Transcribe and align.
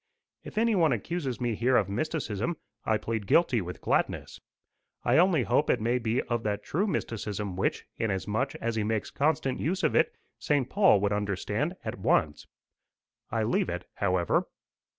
If 0.43 0.57
anyone 0.57 0.91
accuses 0.91 1.39
me 1.39 1.53
here 1.53 1.77
of 1.77 1.87
mysticism, 1.87 2.57
I 2.85 2.97
plead 2.97 3.27
guilty 3.27 3.61
with 3.61 3.81
gladness: 3.81 4.39
I 5.03 5.19
only 5.19 5.43
hope 5.43 5.69
it 5.69 5.79
may 5.79 5.99
be 5.99 6.23
of 6.23 6.41
that 6.41 6.63
true 6.63 6.87
mysticism 6.87 7.55
which, 7.55 7.85
inasmuch 7.99 8.55
as 8.55 8.75
he 8.75 8.83
makes 8.83 9.11
constant 9.11 9.59
use 9.59 9.83
of 9.83 9.93
it, 9.95 10.11
St. 10.39 10.67
Paul 10.67 10.99
would 11.01 11.13
understand 11.13 11.75
at 11.85 11.99
once. 11.99 12.47
I 13.29 13.43
leave 13.43 13.69
it, 13.69 13.85
however. 13.93 14.47